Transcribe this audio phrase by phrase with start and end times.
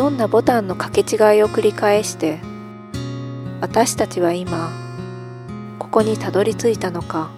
[0.00, 2.40] どんなボタンの掛け違いを繰り返して
[3.60, 4.72] 私たちは今
[5.78, 7.30] ここにたどり着いたのか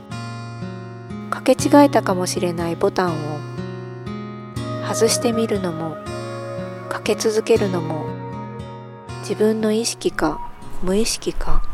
[1.28, 3.40] 掛け違えたかもしれないボタンを
[4.86, 5.96] 外してみるのも
[6.88, 8.06] かけ続けるのも
[9.22, 10.38] 自分の意識か
[10.84, 11.64] 無意識か。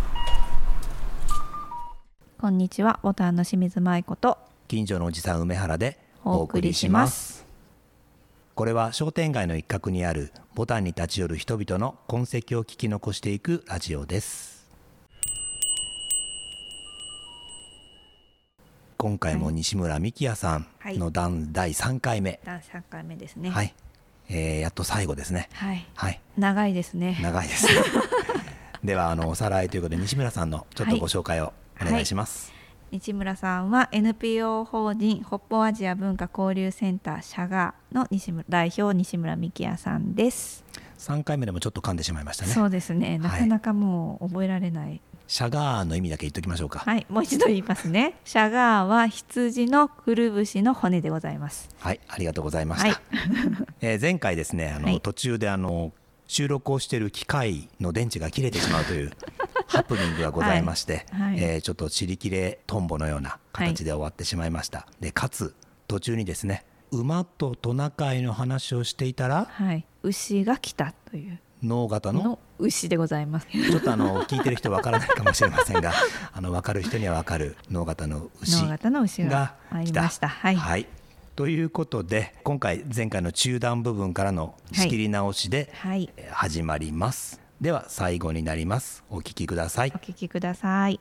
[2.40, 2.98] こんにちは。
[3.02, 7.37] ボタンの清水舞子と近所のおじさん梅原でお送りします
[8.58, 14.66] これは商店街の一角にあるボタンに立ち寄る人々の痕跡を聞き残していくラジオです。
[18.96, 20.66] 今回も西村美希也さん
[20.98, 22.40] の段第3回目。
[22.44, 23.50] 第3回目ですね。
[23.50, 23.72] はい、
[24.28, 25.48] えーやっと最後ですね。
[25.52, 25.86] はい。
[25.94, 26.20] はい。
[26.36, 27.16] 長いですね。
[27.22, 27.68] 長いです。
[28.82, 32.52] ではあのおさらいということで西村さんのちょっとご紹介をお願いします、
[32.90, 40.64] 市村さんは NPO 法人北方アジア文化交流センターシャガーの西村代表西村美希也さんです、
[40.98, 42.52] 3回目でもちょっと噛んでしまいましたね。
[42.52, 43.18] そうですね。
[43.18, 45.00] なかなかもう覚えられない。
[45.26, 46.78] シャガーの意味だけ言っときましょうか。
[46.78, 48.14] はい、もう一度言いますね。
[48.24, 51.68] シャガーは羊のくるぶしの骨でございます。
[51.78, 52.88] はい、ありがとうございました。
[52.88, 52.98] はい。
[53.82, 55.00] えー前回ですね、あの、はい。
[55.02, 55.92] 途中であの
[56.26, 59.12] 収録をしている機械の電池が切れてしまうという
[59.68, 61.32] ハプニングがございまして、はい。
[61.32, 61.42] はい。
[61.42, 64.86] えーちょっと尻切れトンボのような形で終わってしまいました。
[65.00, 65.54] で、かつ
[65.86, 69.84] 途中にですね、馬とトナカイの話をしていたらはい。
[70.02, 71.38] 牛が来たという。
[71.62, 72.22] 脳型の？
[72.22, 73.46] の牛でございます。
[73.48, 75.92] ちょっとあの聞いてる人わからないかもしれませんが、
[76.32, 78.78] あの分かる人には分かる脳型の牛が
[79.84, 80.28] 来たました。
[80.28, 80.86] はい。
[81.36, 85.72] ということで今回前回の中断部分からの仕切り直しで、
[86.32, 89.02] 始まりますでは最後になります。
[89.10, 89.92] お聞きください。
[89.92, 91.00] お聞きください。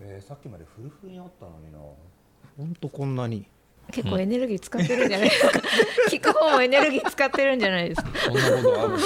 [0.00, 1.78] えーさっきまでフルフルにあったのにな。
[2.56, 3.44] 本当こんなに
[3.92, 5.60] 結構エネルギー使ってるんじゃないですか。
[6.10, 8.08] 聞く方もエネルギー使ってるんじゃないですか。
[8.24, 8.98] そんなことあるの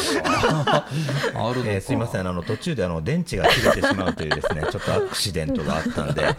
[0.64, 0.86] か。
[0.86, 1.70] あるのか。
[1.70, 2.26] えーすいません。
[2.26, 6.34] あの途中であの電池が切れてしまうというですね ちょっとアクシデントがあったんで。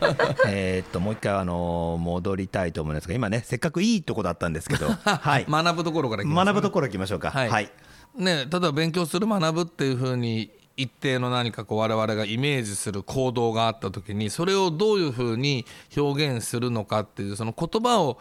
[0.47, 3.07] えーっともう一回あの戻りたいと思うんです。
[3.07, 4.89] が今ねせっかくいいとこだったんですけど。
[4.89, 5.45] はい。
[5.47, 7.31] 学ぶところからいきます学ぶところ行きましょうか。
[7.31, 7.49] はい。
[7.49, 7.71] はい。
[8.15, 15.65] ね、例えば勉強する学ぶっていうふうに一定の何かこう我々がイメージする行動があった時にそれをどういうふうに
[15.95, 18.19] 表現するのかっていうその言葉を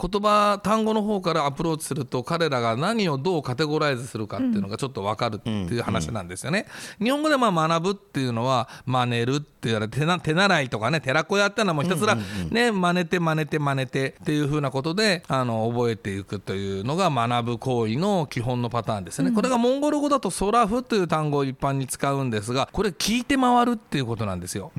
[0.00, 6.66] 言葉単語の方からアプローチすると彼らが何をどうカテゴライズするかっていうのがちょっと分かるっていう話なんですよね。
[7.00, 12.16] 日本語でまあ学ぶっていうのは真似るって言われて手な手習いとかね寺子屋っていうのはもうひたすら
[12.50, 19.32] ね真似て真似て真似てっていうふうなことであの覚えていくというのが学ぶ行為の基本のパターンですね。
[19.32, 24.72] これがモンゴル語だとソラフという単語を一般に使うんですがこれ聞いて回るっていうことなんですよ。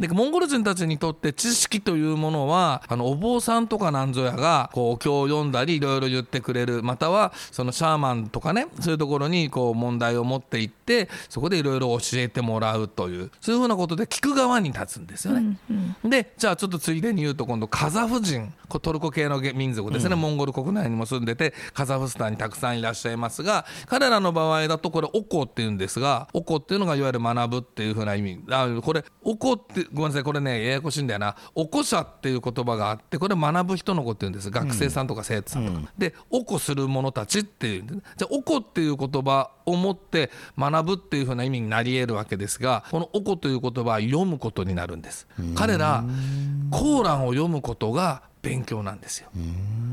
[0.00, 15.58] でモンゴル人たちにとって知識というものはあのお坊さんとかなんぞやがこうお経を読んだりいろいろ言ってくれるまたはそのシャーマンとかねそういうところにこう問題を持っていってそこでいろいろ教えてもらうというそういうふうなことで聞く側に立つんですよね。
[16.04, 28.40] でじゃあちょっとついでに言うと今度カザフ人こトルコ系の民族ですね、モンゴル国内にも住んでてカザフスタンにたくさんいらっしゃいますが彼らの場合だとこれおこっていうんですがおこっていうのがいわゆる学ぶっていうふうな意味。
[28.50, 31.36] あこれおこってごめんなさいこれねややこしいんだよな。
[31.54, 37.82] おこ者っていう言葉があってこれ学ぶ人の子っていうんです学生さんとか生徒さんとか、でおこする者たちっていう。
[37.82, 45.26] んですじゃあおこっていう言葉を持って学ぶっていうふうな意味になり得るわけですがこのおこという言葉は読むことになるんです。
[45.54, 46.04] 彼ら
[46.70, 49.28] コーランを読むことが勉強なんですよ。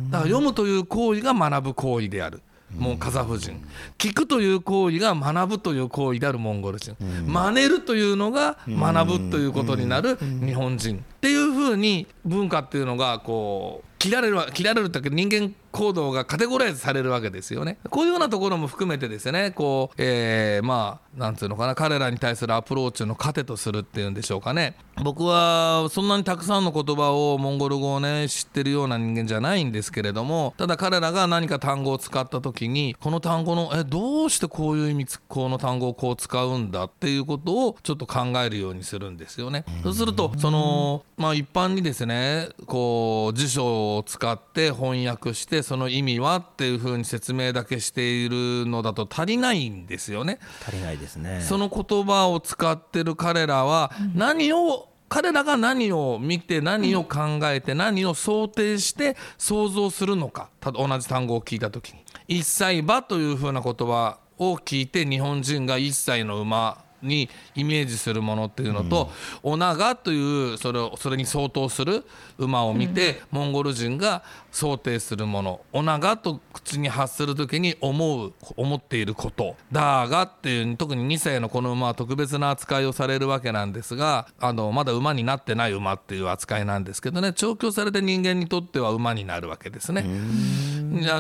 [0.09, 2.41] だから読むという行為が学ぶ行為である。
[2.77, 3.61] もうカザフ人。
[3.97, 6.95] 聞くという行為が学ぶという行為であるモンゴル人。
[6.99, 10.97] 真似るというのが学ぶということになる日本人。
[10.97, 17.77] っていうふうに文化っていうのがこう切られるわ切られるだけ人間行動がカテゴライズされるわけですよね。
[17.89, 19.51] こういうようなところも含めてですね。
[19.51, 21.75] こう、えーまあなんていうのかな。
[21.75, 24.75] 彼らに対するアプローチの糧とするっていうんでしょうかね。
[25.03, 39.65] 僕はそんなにたくさんの言葉をモンゴル語をね知ってるような人間じゃないんですけれどもただ彼らが何か単語を使った時にこの単語のえどうしてこういう意味この単語をこう使うんだっていうことをちょっと考えるようにするんですよね。
[39.83, 50.39] そうするとそのまあ一般にですねこう辞書を使って翻訳してその意味はっていうふうに説明だけしているのだと足りないんですよね。
[50.65, 51.41] 足りないですね。
[51.41, 60.49] その言葉を使ってる彼らは何を、彼らが何を見て何を考えて何を想定して想像するのか。
[60.59, 69.11] た同じ単語を聞いた時に「一歳馬」というふうな言葉を聞いて日本人が一歳の馬にイメージするものっていうのと、
[69.43, 72.03] うん、オナガというそれをそれに相当する
[72.37, 90.05] 馬を見て、うん、モンゴル人が想定するものオナガと口に発する時に思う思っていることダーガっていう特に2歳のこの馬は特別な扱いをされるわけなんですがあのまだ馬になってない馬っていう扱いなんですけどね調教されて人間にとっては馬になるわけですね。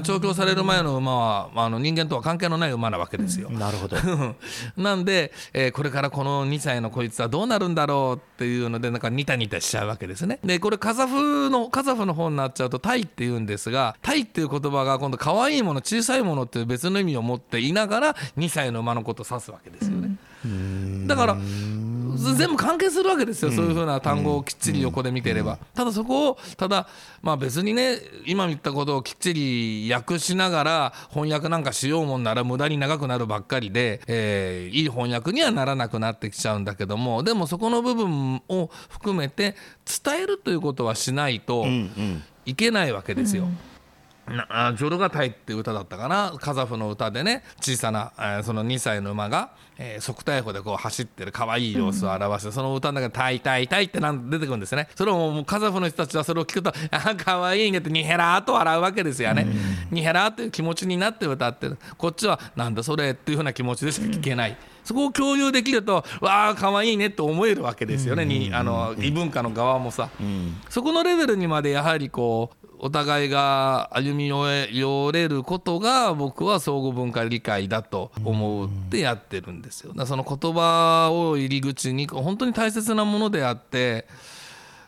[0.03, 3.49] 調教される前の馬はあの人間とは関係のない馬なわけですよ。
[3.49, 3.97] なるほど。
[4.77, 10.39] なんで、えー、これからこの2歳のこいつはどうなるんだろうっていうのでなんかニタニタしちゃうわけですね。
[10.43, 20.15] でこれカザフのカザフの方になっちゃうとタイって言うんですがタイっていう言葉が今度可愛いもの小さいものっていう別の意味を持っていながら2歳の馬のことを指すわけですよね。
[21.07, 21.37] だから
[22.15, 26.87] 全部関係するわけですよ、そういうふうな単語をきっちり横で見てれば、ただそこをただ
[27.21, 39.55] まあ別にね今言ったことをきっちり訳しながら翻訳なんかしようもんなら無駄に長くなるばっかりで、えー、いい翻訳にはならなくなってきちゃうんだけどもでもそこの部分を含めて
[40.03, 41.65] 伝えるということはしないと
[42.45, 43.43] いけないわけですよ。
[43.43, 43.74] うん
[44.27, 46.33] なジョルガタイっていう歌だったかな？
[46.39, 54.87] カザフの歌でね小さな、えー、その2歳の馬が、えー、側対歩でこう走ってる可愛い様子を表して、うん、その歌の中で「タイタイタイ」ってなん出てくるんですね。
[54.95, 61.77] それをもうカザフの人たちはそれを聞くと「あ可愛いね」ってニヘラーと笑うわけですよね、うん、ニヘラーっていう気持ちになって歌ってる。
[61.97, 64.51] こっちは「なんだそれ」っていうふうな気持ちでしか聞けない。
[64.51, 70.09] うんそこを共有できるとわあ可愛いねって思えるわけですよね、にあの異文化の側もさ、
[70.69, 79.93] そこのレベルにまでやはりこうお互いが歩み寄れることが僕は相互文化理解だと思ってやってるんですよ。
[79.93, 84.07] だその言葉を入り口に本当に大切なものであって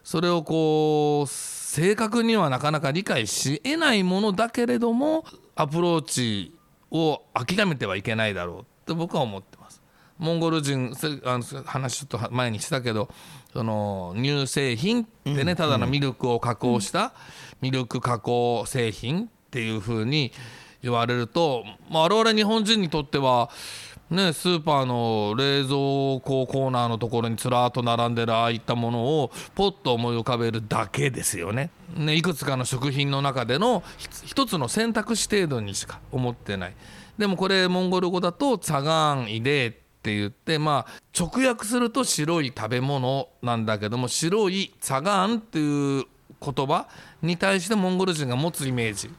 [0.03, 5.25] それをこう正確にはなかなか理解しえないものだけれども
[5.55, 6.55] アプローチ
[6.91, 9.81] を諦めてはいけないだろうって僕は思ってます。
[10.17, 10.95] モンゴル人
[11.25, 13.09] あの話ちょっと前にしたけど
[13.53, 17.11] その乳製品ってねただのミルクを加工した、うん
[17.61, 20.31] ミルク加工製品っていうふうに
[20.81, 23.49] 言われると、まあ、我々日本人にとっては
[24.09, 25.75] ね、スーパーの冷蔵
[26.21, 31.71] 庫コーナーのところにずらっと並んでるああいったものをポッと思い浮かべるだけですよね。
[31.97, 33.83] ねいくつかの食品の中での
[34.23, 36.73] 一つの選択肢程度にしか思ってない。
[37.17, 46.05] でもこれモンゴル語だと「ツァガーンイデー」って言ってまあ直訳すると白い食べ物なんだけども白い「ツァガン」っていう
[46.41, 46.87] 言葉
[47.21, 49.09] に対してモンゴル人が持つイメージ、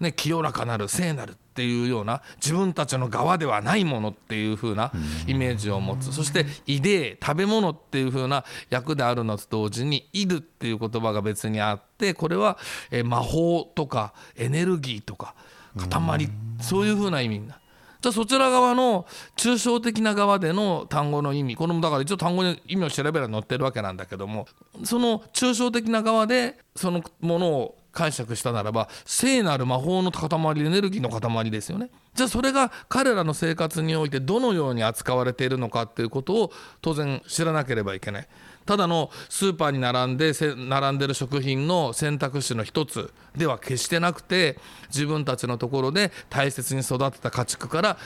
[0.00, 4.90] ね、清らかなる聖なるっていうような自分たちの側ではないものっていう風な
[5.26, 12.58] イメージを持つそして「イデー」食べ物っていう風な役であるのと同時に「イル」っていう言葉が別にあってこれは
[13.04, 15.34] 魔法とかエネルギーとか
[15.76, 16.28] 塊
[16.60, 17.63] そういう風な意味になる。
[18.04, 24.46] じゃあそちら側の抽象的な側での単語の意味これもだから一応単語に意味を調べれば載ってるわけなんだけども
[24.84, 30.28] その抽象的な側でそのものを解釈したならば聖なる魔法の塊
[30.60, 31.88] エネルギーの塊ですよね。
[32.14, 36.52] じゃあそれが彼らの生活においてどのように扱われているのかっていうことを
[36.82, 38.28] 当然知らなければいけない。
[38.66, 44.58] ただのスーパーに並んで並んでる食品の選択肢の一つでは決してなくて
[44.88, 47.98] 自分たちのところで大切に育てた家畜から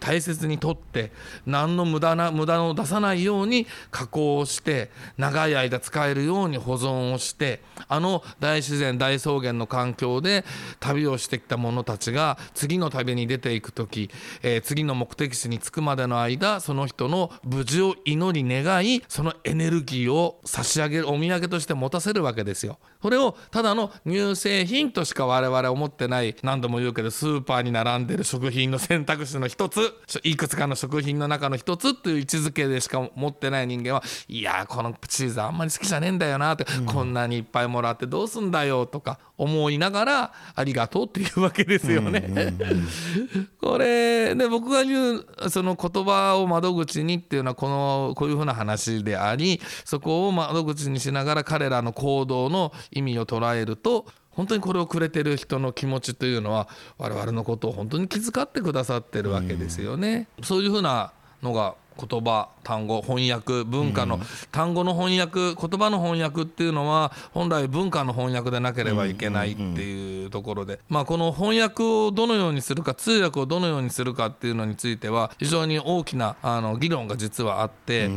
[0.00, 1.12] 大切にとって
[1.46, 10.44] 何の無駄な無駄を出さないように加工をして長い間使えるように保存をしてあの大自然大草原の環境で
[10.80, 14.10] 旅をしてきた者たちが次の旅に出ていく時、
[14.42, 22.78] えー、次の目的地に着くまでの間その人の無事を祈り願いそのエネルギーを差し上げるお土産として持たせるわけですよ。
[23.02, 29.85] それをただの乳製品としか我々思ってない何度も言うけどスーパーに並んでる食品の選択肢の一つ
[30.22, 42.54] いくつかの食品の中の一つっていう位置づけでしか持ってない人間はいやこのチーズあんまり好きじゃねえんだよなって、うん、こんなにいっぱいもらってどうすんだよとか思いながらありがとうっていうわけですよね。
[43.60, 60.28] これで僕が言うその言葉を窓口にっていうのはこのこういうふうな話でありそこを窓口にしながら彼らの行動の意味を捉えると本当にこれをくれてる人の気持ちというのは我々のことを本当に気遣ってくださってるわけですよね。
[60.38, 61.12] うそういうふうな
[61.42, 64.20] のが言葉単語翻訳文化の、
[64.52, 78.12] 単語の翻訳言葉の翻訳っていうのは本来文化の翻訳でなければいけないっていうところで、まあ、この翻訳をどのようにするか通訳をどのようにするかっていうのについては非常に大きなあの議論が実はあってそ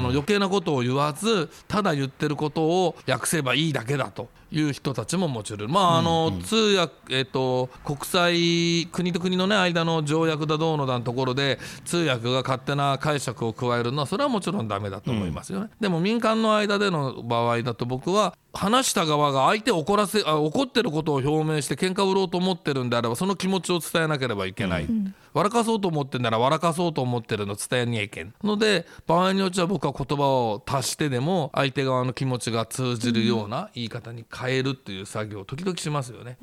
[0.00, 24.88] の余計なことを言わずただ言ってることを訳せばいいだけだという人たちももちろん、まああの通訳、えっと、国際国と国の、ね、間の条約だどうのだのところで通訳が勝手な解釈を加えるのはそれはもちろんダメだと思いますよね、でも民間の間での場合だと僕は話した側が相手を怒らせあ怒ってることを表明して喧嘩売ろうと思ってるんであればその気持ちを伝えなければいけない、
[25.32, 28.34] 笑かそうと思ってんなら笑かそうと思ってるの伝えにはいけん。
[28.42, 36.36] ので場合によっては僕は言葉を足してでも相手側の気持ちが通じるような言い方に変えるっていう作業を時々しますよね、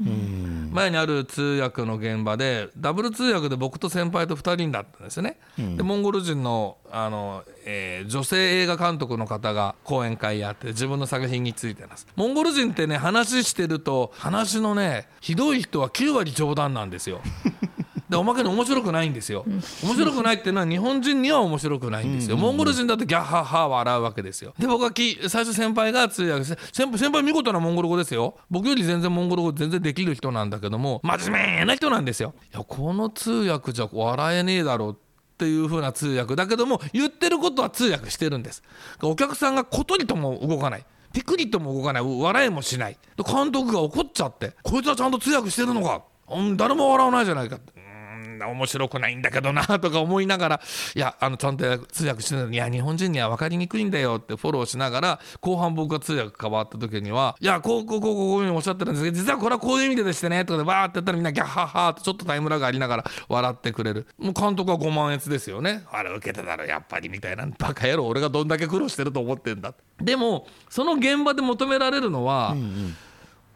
[0.72, 12.08] 前にある通訳の現場でダブル通訳で僕と先輩と2人だったんですよね、でモンゴル人のあの、えー女性映画監督の方が講演会やって自分の作品についてます。
[12.16, 17.20] モンゴル人ってね話してると話のねひどい人は9割冗談なんですよ。
[18.10, 19.44] でおまけに面白くないんですよ。
[19.84, 22.38] 面白くないっていうのは日本人には面白くないんですよ。
[22.38, 24.54] モンゴル人だとギャッハッハ笑うわけですよ。
[24.58, 28.38] で僕はき最初先輩が通訳して先輩先輩見事なモンゴル語ですよ。
[28.50, 32.34] 僕より全然モンゴル語全然できる人なんだけども真面目な人なんですよ。
[32.54, 35.07] いやこの通訳じゃ笑えねえだろうって
[35.46, 36.36] いう風な通訳。
[36.36, 38.63] だけども言ってることは通訳してるんです。
[39.01, 40.86] お客さんがことにとも動かない。
[41.13, 42.03] ピクリとも動かない。
[42.03, 42.98] 笑いもしない。
[43.25, 46.03] 監督が怒っちゃってこいつはちゃんと通訳してるのか。
[46.29, 47.77] うん誰も笑わないじゃないかって。
[48.38, 50.62] うーん面白くないんだけどなとか思いながら
[50.96, 72.56] いやあのちゃんと通訳してるのにいや日本人には分かりにくいんだよってフォローしながら後半僕が通訳変わった時にはいやこうこうこうこういうふうにおっしゃってるんですけど実はこれはこういう意味ででしてねとかでバーってやったらみんなギャッハッハーってちょっとタイムラグありながら笑ってくれるもう監督は5万円ですよねあれ受けてたらやっぱりみたいなバカ野郎俺がどんだけ苦労してると思ってんだでもその現場で求められるのは、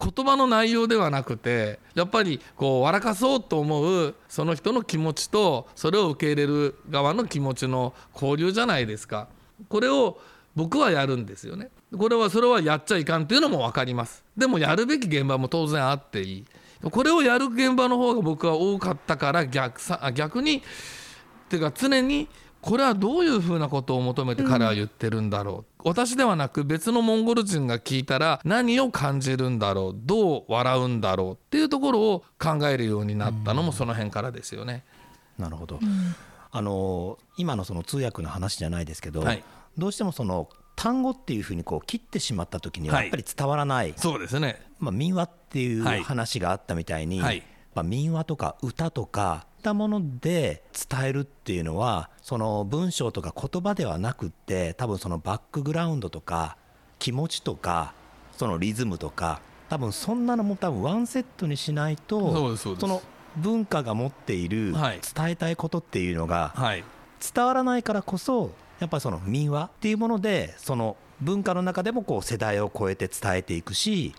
[0.02, 9.28] 言葉の内容ではなくてやっぱりこう笑かそうと思うその人の気持ちとそれを受け入れる側の気持ちの交流じゃないですか。
[9.70, 10.20] これを
[10.56, 11.70] 僕はやるんですよね。
[11.98, 14.24] これはそれはやっちゃいかんっていうのも分かります。
[14.36, 16.46] でもやるべき現場も当然あっていい。
[16.90, 20.62] これをやる現場の方が僕は多かったから逆さ逆にっ
[21.48, 22.28] ていうか常に
[22.62, 29.96] これはどういうふうなことを求めて彼は言ってるんだろう、私ではなく別のモンゴル人が聞いたら何を感じるんだろう？
[29.96, 34.84] どう笑うんだろうっていうところを考えるようになったのもその辺からですよね。
[35.38, 35.80] なるほど、
[36.52, 39.44] あの今のその通訳の話じゃないですけど、はい。
[39.78, 43.06] どうしてもその単語っていうふうにこう切ってしまった時にははい。
[43.06, 44.62] やっぱり伝わらない、そうですね。
[44.80, 46.04] まあ、民話っていうはい。
[46.04, 47.44] 話があったみたいに、はい。
[47.74, 56.58] まあ、民話とか歌とかいったもので伝えるっていうのはその文章とか言葉ではなくって多分そのバックグラウンドとか
[56.98, 57.94] 気持ちとか
[58.38, 59.40] そのリズムとか
[59.70, 63.02] 多分そんなのも多分ワンセットにしないとその
[63.38, 65.00] 文化が持っているはい。
[65.16, 66.84] 伝えたいことっていうのがはい。
[67.34, 74.16] 伝わらないからこそやっぱりその民話っていうものでその文化の中でもこう世代を超えて伝えていくし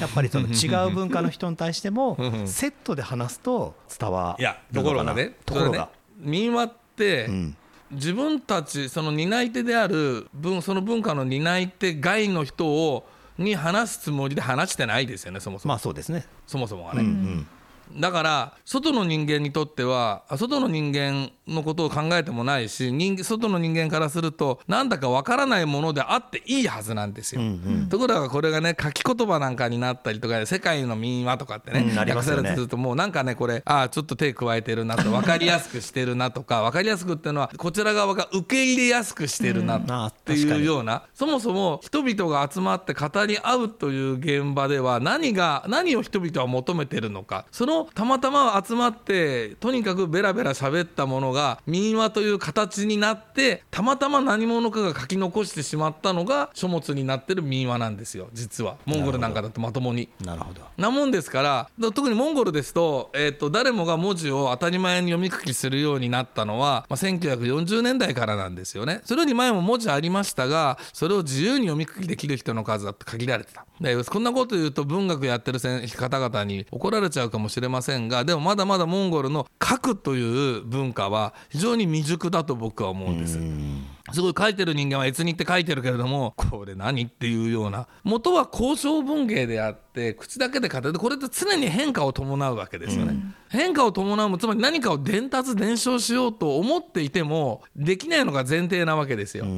[0.00, 7.56] やっぱりその違う文化の人に対してもセットで話すと伝わるところがねところが、民話って、うん。
[7.90, 13.06] 自分たちその担い手である文その文化の担い手外の人を
[13.38, 17.46] に話すつもりで話してないですよねそもそも、まあそうですね、そもそもがね、ん。
[17.96, 27.50] だから外の人間にとってはあ外の人間のことを考えてもないし人外の人間からするとなんだかわからないものであっていいはずなんですよ、うんう
[27.84, 27.88] ん。
[27.88, 58.76] ところがこれがね書き言葉なんかになったりとか世界の民話とかってね、訳されてするともうなんかねこれああちょっと手加えてるなと分かりやすくしてるなとか分かりやすくっていうのはこちら側が受け入れやすくしてるなっていうような、そもそも人々が集まって語り合うという現場では何が何を人々は求めてるのかそのたまたま集まってとにかくベラベラ喋ったものが民話という形になってたまたま何者かが書き残してしまったのが書物になってる民話なんですよ実は。
[58.86, 60.08] モンゴルなんかだとまともに。
[60.24, 60.62] なるほど。
[60.78, 69.02] なもんですからだ特にモンゴルですと,、えー、と誰もが文字を当たり前に読み書きするようになったのは、まあ、1940年代からなんですよね。
[69.04, 73.66] それより前も文字ありましたがそれを自由に読み書きできる人の数だって限られてた。
[73.80, 83.38] でこんなこと言うと文学やってる先方々に怒られちゃうかもしれませんがでもまだまだモンゴルの書くという文化は非常に未熟だと僕は思うんです。
[83.38, 87.86] うんすごい書いてる人間は越にって書いてるけれどもこれ何っていうような。
[88.02, 93.16] 元は交渉文芸であって口だけで語るこれって常に変化を伴うわけですよね、
[93.48, 99.48] 変化を伴うもつまり何かを伝達伝承しようと思っていてもできないのが前提なわけですよ、う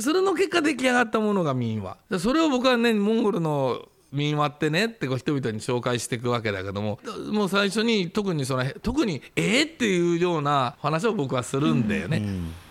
[0.00, 1.96] それの結果出来上がったものが民話。
[2.10, 6.98] でそれを僕はねモンゴルの民話ってねってこう人々に紹介していくわけだけども
[7.32, 12.22] もう最初に特にその特にえー、っていうような話を僕はするんだよね。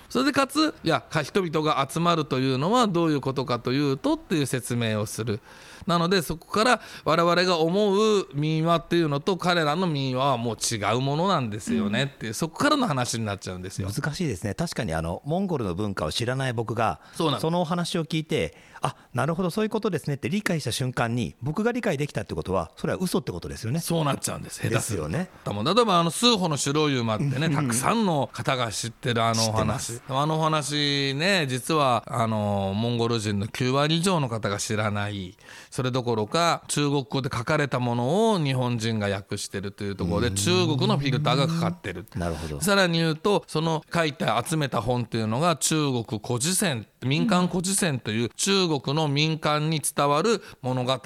[0.10, 5.40] それでかついや人々が集まるというのはどういうことかというとっていう説明をする
[5.86, 12.06] なのでそこから我々が思う民話っていうのと彼らの民話はもう違うものなんですよね。
[12.06, 13.90] っていう、そこからの話になっちゃうんですよ。
[13.90, 14.54] 難しいですね。
[14.54, 20.16] 確かにあのモンゴルの文化を知らない僕がそのお話を聞いてあなるほどそういうことですね。
[20.16, 23.80] って理解した瞬間に僕が理解できたってことはそれは嘘ってことですよね。
[23.80, 25.30] そうなっちゃうんです下手ですよね。
[25.44, 30.02] だもん例えばあの数歩の白湯馬ってねたくさんの方が知ってるあのお話。
[30.08, 35.36] あのお話ね実はあのモンゴル人の9割以上の方が知らない
[35.70, 42.06] それどころか中国語で書かれたものを日本人が訳してるというところで中国のフィルターがかかってる。
[42.16, 42.62] なるほど。
[42.62, 51.00] さらに言うとその書いて集めた本というのが中国古事戦民間古事戦という中国の民間に伝わる物語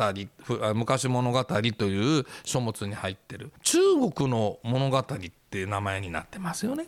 [0.73, 3.79] 昔物語という書物に入ってる中
[4.11, 5.03] 国の物語っ
[5.53, 6.87] ていう名前になってますよね。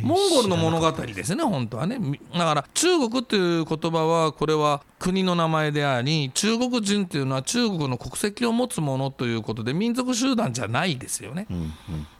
[0.00, 11.46] モンゴルの物語ですね本当はねみだから中国っていう言葉はこれは国の名前であり中国人っていうのは中国の国籍を持つものということで民族集団じゃないですよね。
[11.50, 11.72] うんうん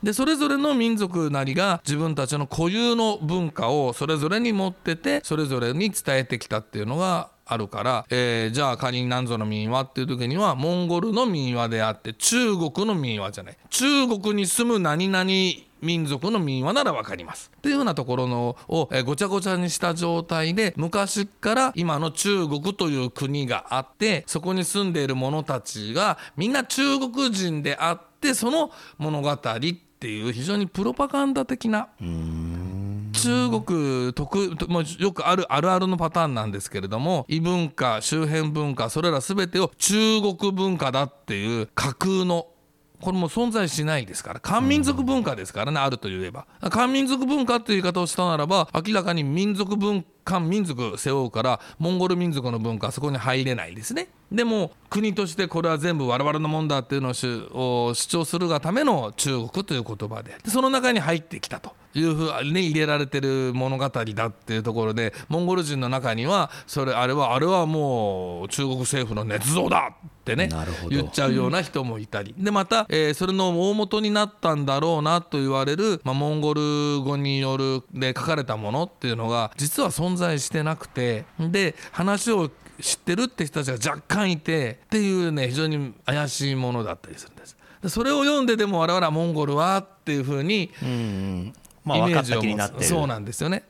[0.03, 13.57] でそれぞれの民族なりが自分たちの固有の文化をそれぞれに持っててそれぞれに伝えてきたっていうのがあるから、えーじゃあ仮に何ぞの民話っていう時にはモンゴルの民話であって中国の民話じゃない。
[13.71, 15.25] 中国に住む何々
[15.83, 17.51] 民族の民話なら分かります。
[17.57, 29.39] っていうふうなところのを、えごちゃごちゃにした状態で昔から今の中国という国があってそこに住んでいる者たちがみんな中国人であってその物語っ
[29.99, 31.89] ていう非常にプロパガンダ的な
[33.27, 42.47] 中国特もうよくあるあるあるのパターンなんですけれども異文化周辺文化それら全てを中国文化だっていう架空の
[43.01, 46.47] これも存在しないですから漢民族文化ですからね、あると言えば。
[46.71, 54.09] 漢民族文化っていう言い方をしたならば明らかに民族文漢民族背負うからモンゴル民族の文化はそこに入れないですね。
[54.31, 57.15] でも国としてこれは全部我々のもんだっていうのを
[57.95, 70.49] 主張するがための中国という言葉ででその中に入ってきたというふうに、ね、入れられてる物語だっていうところでモンゴル人の中にはそれあれはあれはもう中国政府の捏造だってね
[70.91, 82.51] 言っちゃうような人もいたり、でまた、えーそれの大元になったんだろうなと言われる、まあ、モンゴル語によるで書かれたものっていうのが実は存在してなくてで話を
[82.81, 87.57] 知ってるって人たちが若干いてっていうね非常に怪しいものだったりするんです。
[87.83, 91.53] でそれを読んででも我々はモンゴルはっていうふうにうんうん
[91.85, 93.65] まあイメージを持つそうなんですよね。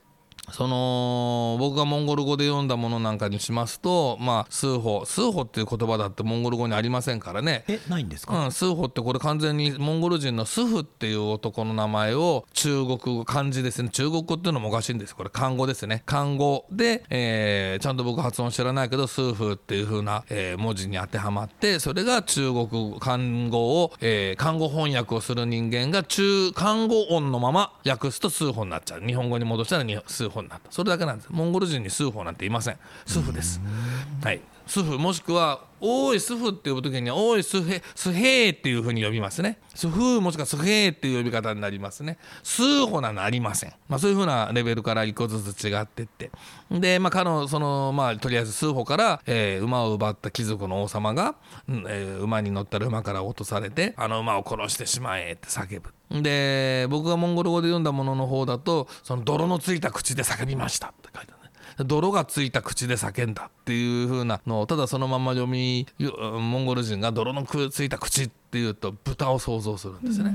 [0.51, 7.65] その僕がモンゴル語で読んだものなんかにしますとまあ数歩数歩っていう言葉だってモンゴル語にありませんからね。
[7.67, 13.89] えないんですか、うん、スーホってこれ完全にモンゴル人のスフっていう男の名前を中国語漢字ですね。
[13.89, 15.15] 中国語っていうのもおかしいんです。
[15.15, 16.03] これ漢語ですね。
[16.05, 23.17] 漢語で、えーちゃんと僕発音知らないけどスーフっていう風な、えー文字に当てはまってそれが中国漢
[23.49, 29.01] 語を、えー漢語翻訳をする人間が中漢語音のまま訳すとスーホになっちゃう。
[29.01, 31.27] 日本語に戻したらにスーホになったそれだけなんです。
[31.29, 32.77] モンゴル人に数法なんていません。
[33.05, 33.59] 数歩です。
[34.23, 34.41] はい。
[34.67, 39.59] スフもしくは「おいスフ」って呼ぶ時には「おいスヘスヘー」っていうふうに呼びますね。
[39.73, 42.17] スフもしくはスヘーっていう呼び方になりますね。
[42.43, 46.31] スーホなのありません、まあ、そういうふうなレベルから一個ずつ違ってって。
[46.71, 51.35] でまあ彼のそのまあとりあえずスーホから、えー馬を奪った貴族の王様が、
[51.69, 56.21] えー馬に乗ったら馬から落とされてあの馬を殺してしまえって叫ぶ。
[56.21, 61.36] で僕がモンゴル語で読んだものの方だとその泥のついた口で叫びましたって書いてある。
[61.85, 70.33] 泥がついた口で叫んだっていう風なのをただそのまま読みよモンゴル人が泥のくついた口っていうと豚を想像するんですよね。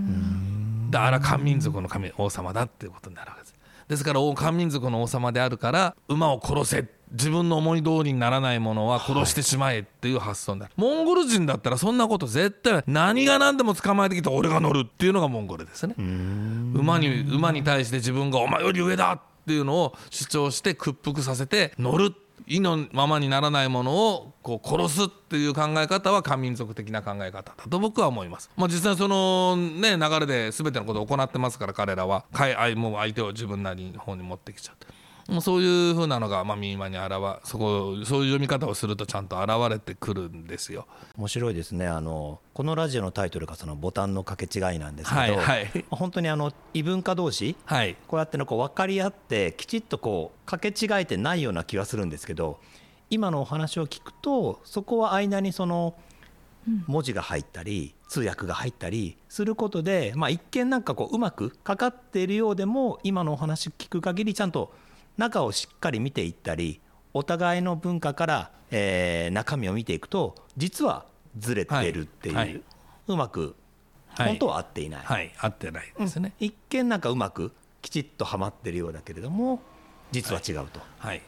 [0.91, 3.55] であら漢民族の神王様だっていうことになるわけです。
[3.89, 15.95] ですから王漢民族の王様であるから馬を殺せ自分の思い通りにならないものは殺してしまえっていう発想になる、モンゴル人だったらそんなこと絶対何が何でも捕まえてきて俺が乗るっていうのがモンゴルですね。
[15.99, 22.15] 馬に馬に対して自分がお前より上だっていうのを主張して屈服させて乗る
[22.47, 28.51] 意のままにならないものをこう殺すっていう考え方は漢民族的な考え方だと僕は思います。
[28.57, 35.02] まあ、実際そのね流れで全てのことを行ってますから彼らは愛もう相手を自分なりの方に持ってきちゃって。
[35.29, 37.11] もうそういうふうなのが、まあ、民話に現
[37.45, 40.87] そこそういう読み方をするとちゃんと現れてくるんですよ。
[41.17, 41.87] 面白いですね。
[41.87, 45.37] あのこのラジオのタイトルがそのボタンの掛け違いなんですけど、はい。
[45.37, 47.97] はい本当にあの異文化同士はい。
[48.07, 52.61] こうやってのこう分かり合ってきちっとこう掛け違えてないような気がするんですけど
[53.11, 55.95] 今のお話を聞くとそこは間にその
[56.87, 64.73] 文字が入ったり通訳が入ったりすることで、まあ、一見なんかこううまくかかっているようでも今のお話聞く限りちゃんと
[65.17, 66.81] 中をしっかり見ていったり
[67.15, 71.05] お互いの文化から、えー中身を見ていくと実は
[71.39, 72.49] ずれてるっていう、はい。
[72.49, 72.63] はい。
[73.09, 73.55] うまく
[74.15, 74.29] はい。
[74.29, 75.33] 本当は合っていない、はい。
[75.39, 79.61] 合ってないですね、一見なんかうまくきちっとはまってるようだけれども
[80.11, 80.81] 実は違うと。
[80.99, 81.23] はい。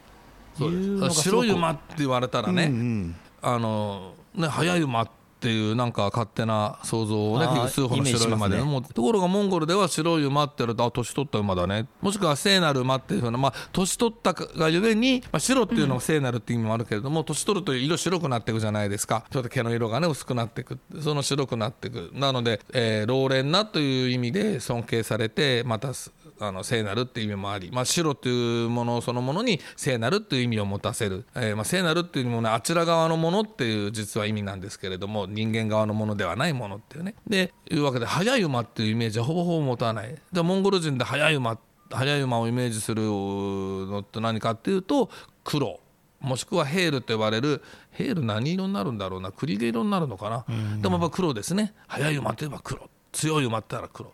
[0.57, 3.17] そうです白い馬って言われたらね、うんうん。
[3.43, 8.63] あのね速い馬っていうなんか勝手な想像をね数歩の白い馬で、ね。
[8.63, 11.87] もうところがモンゴルでは白い馬って言われたらあ年取った馬だね。
[12.01, 19.25] もしくは聖なる馬っていうふうなまあ年取ったがゆえに、まあ、白っていうのが聖なるっていう意味もあるけれども、年取ると色白くなっていくじゃないですか。
[19.31, 22.11] ちょっと毛の色がね薄くなっていくその白くなっていく。
[22.13, 37.15] なので、えー老練なという意味で尊敬されてまたすあの聖なるっていう意味もあり、まあ、白というものそのものに聖なるっていう意味を持たせる、えーまあ、聖なるっていうのもねあちら側のものっていう実は意味なんですけれども人間側のものではないものっていうね。
[37.27, 40.15] でいうわけで速い馬っていうイメージはほぼほぼ持たない。
[40.33, 41.59] でモンゴル人で速い馬
[41.91, 45.11] 速い馬をイメージするのって何かっていうと
[45.45, 45.81] 黒。
[46.21, 49.31] もしくはヘールと呼ばれるヘール何色になるんだろうな。
[49.31, 50.47] 栗毛色になるのかな、
[50.81, 51.75] でもやっぱ黒ですね。
[51.87, 52.89] 速い馬といえば黒。
[53.13, 54.13] 強い馬って言ったら黒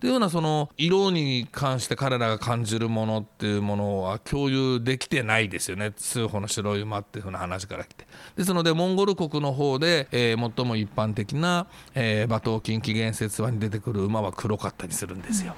[0.00, 15.54] っていうようなその色に関して彼らが感じるものっていうものは共有できてないですよね通歩の白い馬っていうふうな話から来てですのでモンゴル国の方で、えー最も一般的な、えー馬頭金紀元節話に出てくる馬は黒かったりするんですよ。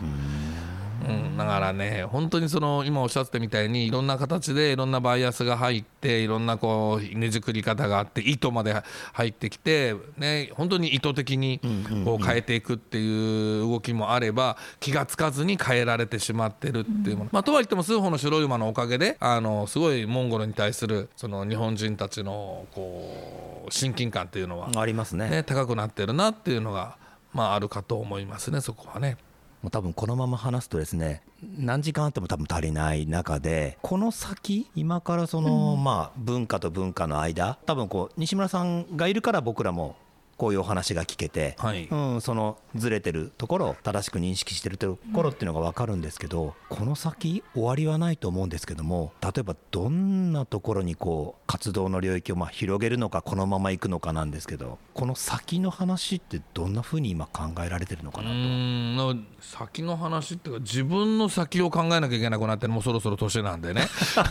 [1.08, 8.74] うん、だからね本当にその今おっしゃってたみたいにいろんな形でいろんなバイアスが入っていろんなこうねじくり方があって糸まで
[9.12, 11.60] 入ってきて、ね、本当に意図的に
[12.04, 25.30] こう変えていくっていう動きもあれば気がつかずに変えられてしまってるっていうもの、まあ、とはいっても数歩の白い馬のおかげであのすごいモンゴルに対するその日本人たちのこう親近感っていうのは、ありますね。
[25.30, 26.96] ね、高くなってるなっていうのが、
[27.32, 29.16] まあ、あるかと思いますねそこはね。
[29.62, 39.96] もう多分このまま話すとですね何時間あっても多分足りない中でこの先今からその、まあ文化と文化の間多分こう西村さんがいるから僕らも
[40.36, 58.36] こういうお話が聞けて、はいうん、そのずれてるところを正しく認識してるところっていうのが分かるんですけど、この先終わりはないと思うんですけども例えばどんなところにこう活動の領域をまあ広げるのかこのまま行くのかなんですけどこの先の話ってどんなふうに今考えられてるのかうなと。
[58.36, 63.86] ーんの先の話っていうか自分の先を考えなきゃいけなくなってもうそろそろ年なんでね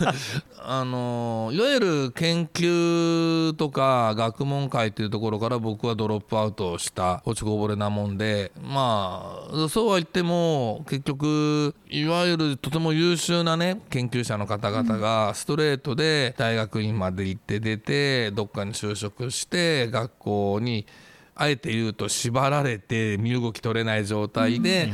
[0.58, 20.88] あのいわゆる研究とか学問会っていうところから僕はドロップアウトした落ちこぼれなもんでまあそうは言っても結局いわゆるとても優秀なね研究者の方々がストレートで大学院まで行って出てどっかに就職して学校に
[21.36, 24.92] あえて言うと縛られて身動き取れない状態で、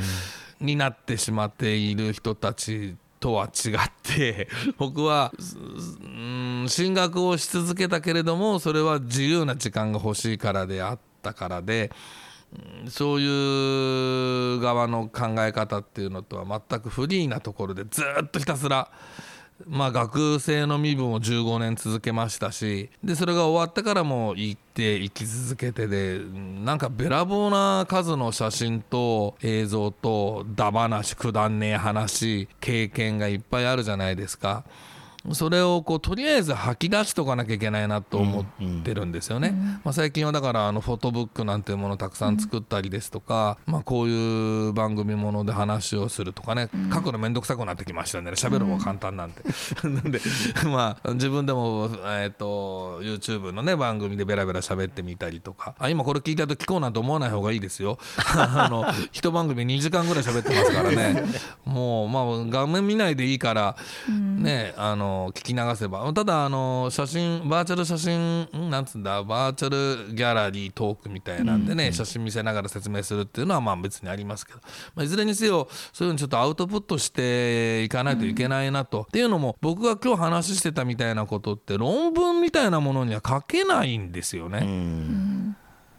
[0.60, 5.34] になってしまっている人たちとは違って 僕は
[6.68, 11.92] 進学をし続けたけれどもそれは自由な時間が欲しいからであったからで。
[12.88, 18.90] そういう側の考え方っていうのとは全くフリーなところでずっとひたすら
[19.66, 26.20] まあ学生の身分を15年続けましたしでそれが終わってからも行って行き続けてで
[26.64, 34.64] なんかべらぼうな数の写真と映像とだ話くだんねえ話経験がいっぱいあるじゃないですか。
[35.32, 38.46] それをこうとりあえず吐き出しとかなきゃいけないなと思っ
[38.84, 39.52] てるんですよね。
[39.84, 46.70] まあ、最近はだからあのフォトブックなんていうものをたくさん作ったりですとか、まあ、こういう番組もので話をするとかね。
[46.94, 48.32] 書くの面倒くさくなってきましたね。
[48.32, 49.42] 喋る方が簡単なん で。
[49.84, 50.12] なん。
[50.12, 50.20] で
[50.66, 55.76] まあ自分でも、えー、と YouTube のね番組でベラベラ喋ってみたりとか。
[55.80, 57.98] あ今これ聞いたと聞こうなんて思わない方がいいですよ。
[58.36, 61.24] あの一番組2時間ぐらい喋ってますからね。
[61.66, 63.76] もうまあ画面見ないでいいから
[64.10, 66.12] ねあの聞き流せば。
[66.14, 68.70] ただあの写真バーチャル写真ん？
[68.70, 69.24] なんつうんだ？
[69.24, 69.70] バーチャ
[70.08, 74.60] ルギャラリートークみたいなんでね、写真見せながら説明するっていうのはまあ別にありますけど、
[74.96, 85.56] まあ、いずれにせよそういうのちょっとアウトプットしていかないといけないなと、っていうのも僕が今日話してたみたいなことって論文みたいなものには書けないんですよね。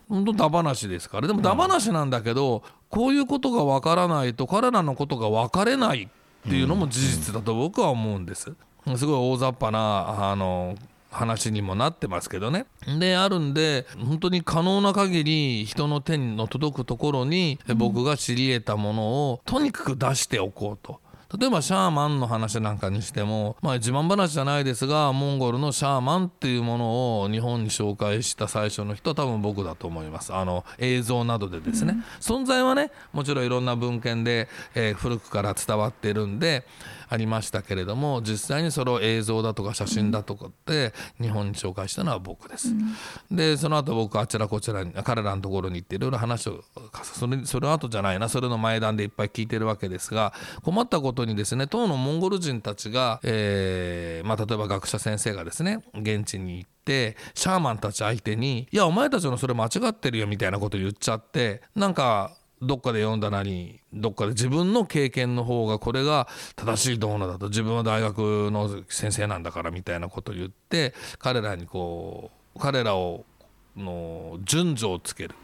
[0.09, 1.27] 本当だ話ですから。
[1.27, 8.55] でもだ話なんだけど、こういうことがわからないと彼らのことが分かれないっていうのも事実だと僕は思うんです。
[8.97, 10.77] すごい大雑把なあの
[11.11, 12.67] 話にもなってますけどね。
[12.99, 21.01] であるんで本当に可能な限り人の手の届くところに僕が知り得たものをとにかく出しておこうと。
[21.37, 36.65] 例えばシャーマンの話なんかにしても、まあ、自慢話じゃないですがモンゴルのシャーマンっていうものを日本に紹介した最初の人は多分僕だと思いますあの映像などでですね、存在はねもちろんいろんな文献で、えー古くから伝わってるんで
[37.09, 42.75] ありましたけれども実際にそれを映像だとか写真だとかって日本に紹介したのは僕です。
[43.31, 46.63] でその後僕あちらこちらに彼らのところに行っていろいろ話を
[47.03, 73.25] それそれの後じゃないなそれの前段でいっぱい聞いてるわけですが困ったことにですね当のモンゴル人たちが、えーまあ、例えば学者先生がですね現地に行ってシャーマンたち相手に「いやお前たちのそれ間違ってるよ」みたいなこと言っちゃってなんかどっかで読んだなりどっかで自分の経験の方がこれが正しいどうのだと自分は大学の先生なんだからみたいなことを言って彼らにこう彼らを
[73.77, 75.37] の順序をつける、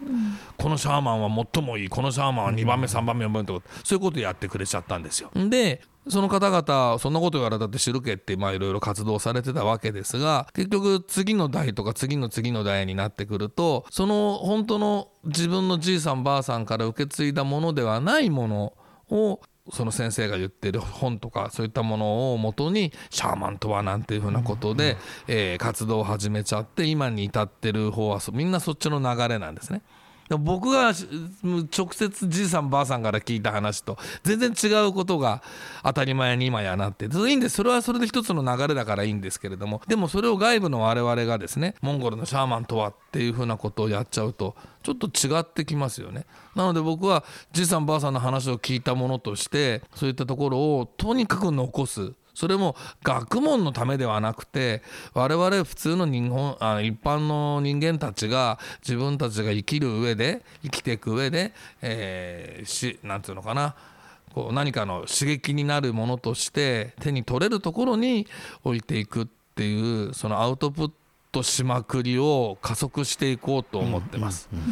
[0.57, 5.31] このシャーマンは最もいいこのシャーマンは2番目3番目4番目とかそういうことをやってくれちゃったんですよ。
[5.33, 18.73] でその方々そんなこと言われたって知るけってまあいろいろ活動されてたわけですが結局次の代とか次の次の代になってくるとその本当の自分のじいさんばあさんから受け継いだものではないもの
[19.09, 19.41] を
[19.71, 29.81] その先生が言ってる本とかそういったものをもとにシャーマンとはなんていうふうなことで、えー、活動を始めちゃって今に至ってる方はみんなそっちの流れなんですね。
[30.29, 30.91] 僕が
[31.43, 35.43] 直接じいさんばあさんから聞いた話と全然違うことが
[35.83, 37.05] 当たり前に今やなって。
[37.05, 39.81] いいんでそれはそれで一つの流れだからいいんですけれども。
[39.87, 46.25] でもそれを外部の我々がですねモンゴルのシャーマンとはっていうふうなことをやっちゃうとちょっと違ってきますよね。
[46.55, 52.13] なので僕はじいさんばあさんの話を聞いたものとしてそういったところをとにかく残す。
[52.35, 63.75] それも学問のためではなくて我々普通の日本あ一般の人間たちが自分たちが生きる上で生きていく上で、えー、しなんていうのかな
[64.33, 68.27] こう何かの刺激になるものとして手に取れるところに
[68.65, 70.91] 置いていくっていうそのアウトプッ
[71.31, 74.49] トしまくりを加速していこうと思ってます。
[74.51, 74.71] うんうんうん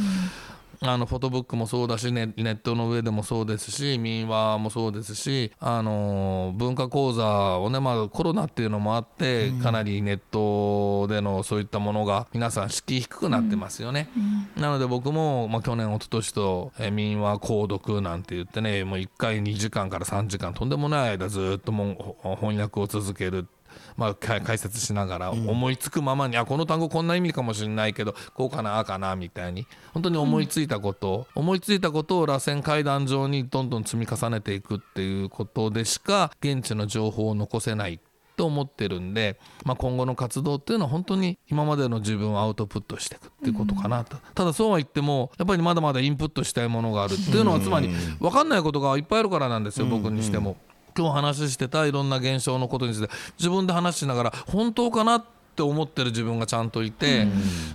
[0.85, 14.09] あのフォトブックもそうだしネネットの上でもそうですし民話もそうですしあの文化講座をね、まあ、コロナっていうのもあってかなりネットでのそういったものが皆さん敷居低くなってますよね。
[14.57, 23.47] なので僕も、まあ、去年一昨年と、え民話購読なんて言ってねもう1回2時間から3時間とんでもない間ずっとも翻訳を続ける
[23.97, 37.99] まあ、解説しながら思いつくままに、あこの単語こんな意味かもしれないけどこうかなあかなみたいに本当に思いついたことを、思いついたことを螺旋階段上にどんどん積み重ねていくっていうことでしか現地の情報を残せない
[38.35, 50.57] と思ってるんで、まあ、今後の活動っていうのは本当に今までの自分をアウトプットしていくっていうことかなと、うん、ただそうは言ってもやっぱりまだまだインプットしたいものがあるっていうのはつまり分かんないことがいっぱいあるからなんですよ、僕にしても。
[50.97, 55.25] 今日話してたいろんな現象のことについて自分で話しながら本当かなっ
[55.55, 57.27] て思ってる自分がちゃんといて、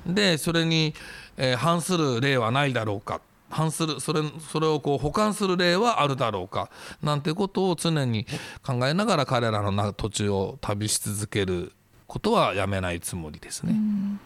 [0.06, 0.94] うん、でそれに、
[1.36, 3.20] えー、反する例はないだろうか。
[3.50, 4.20] 反するそれ
[4.52, 6.70] それをこう補完する例はあるだろうか。
[7.02, 8.26] なんてことを常に
[8.62, 11.72] 考えながら彼らの土地を旅し続ける
[12.06, 13.72] ことはやめないつもりですね。
[13.72, 14.20] わ、うん、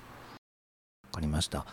[1.13, 1.67] かりました。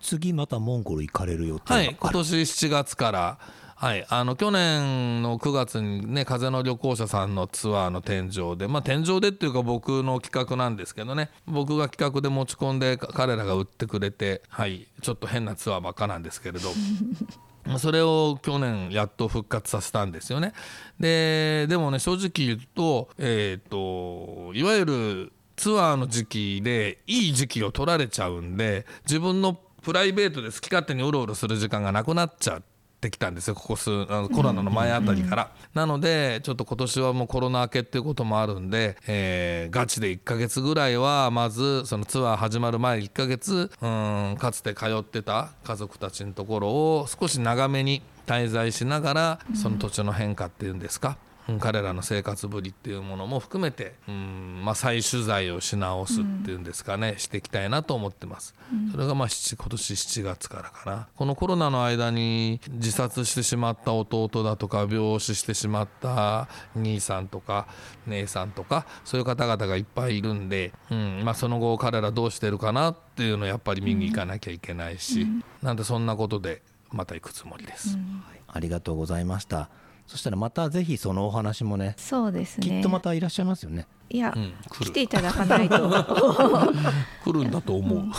[0.00, 1.96] 次またモンゴル行かれる予定はい。
[1.98, 3.38] 今年7月から
[3.84, 16.70] はい、あの去年の9月にね風の旅行者さんのツアーの天井でまあ天井でっていうか僕の企画なんですけどね僕が企画で持ち込んで彼らが売ってくれてはいちょっと変なツアーばっかなんですけれど。
[17.78, 20.52] それを去年やっと復活させたんですよね。
[21.00, 32.64] で、でもね、正直言うと、えっ、ー、と、いわゆるツアーの時期でいい時期を取られちゃうんで、自分のプライベートで好き勝手にうろうろする時間がなくなっちゃう。
[33.04, 51.18] ってきたんですよここ数あのコロナの前あたりから、なのでちょっと今年はもうコロナ明けっていうこともあるんで、えー、ガチで1ヶ月ぐらいはまずそのツアー始まる前1ヶ月うんかつて通ってた家族たちのところを少し長めに滞在しながらその土地の変化っていうんですか、
[51.60, 61.08] 彼らの生活ぶりっていうものも含めて、うんまあ、再取材をし直すっていうんですかね、うん、していきたいなと思ってます、うん、それがまあ今年7月からかな。
[61.14, 67.66] このコロナの間に自殺してしまった弟だとか病死してしまった兄さんとか
[68.06, 77.98] 姉さんとかそういう方々がいっぱいいるんで、うんまあ、その後彼らどうしてるかなっていうのをやっぱり見に行かなきゃいけないし、うん、なんでそんなことでまた行くつもりです、
[78.46, 79.68] ありがとうございました
[80.06, 82.66] そしたらまたぜひそのお話もねそうですね。
[82.66, 83.86] きっとまたいらっしゃいますよね。
[84.10, 85.90] いや、うん、来ていただかないと。
[87.24, 88.12] 来るんだと思う、うん、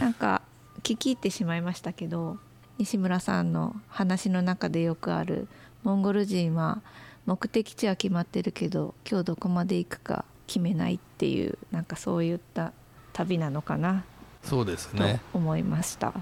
[0.00, 0.42] なんか
[0.82, 2.38] 聞き入ってしまいましたけど
[2.78, 5.48] 西村さんの話の中でよくある
[5.84, 6.80] モンゴル人は
[7.26, 12.72] 目的地は決まってるけど今日どこまで行くか決めないっていうなんかそういった
[13.12, 14.04] 旅なのかな。
[14.42, 15.20] そうですね。
[15.32, 16.12] と思いました。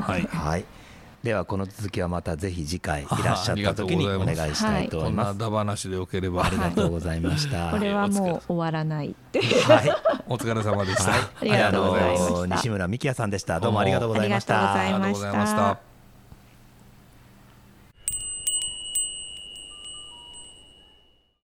[0.00, 0.64] はい、はい
[1.22, 5.38] ではこの続きはまたぜひ次回いらっしゃった時にお願いしたいと思こんいます。
[5.38, 7.70] なダ話でよければ、ありがとうございました。
[7.70, 12.56] これはもう終わらないはい、お疲れ様でした、はい、ありがとうございました。
[12.56, 13.60] 西村美希也さんでした。
[13.60, 13.80] どうも。
[13.80, 14.72] ありがとうございました。
[14.72, 15.89] ありがとうございました